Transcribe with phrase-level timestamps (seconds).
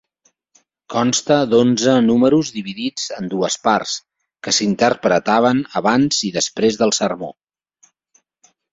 [0.93, 3.95] Consta d'onze números dividits en dues parts,
[4.49, 7.35] que s'interpretaven abans i després del sermó.